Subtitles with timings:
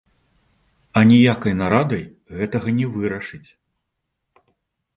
[1.01, 2.03] Аніякай нарадай
[2.39, 3.45] гэтага не вырашыць.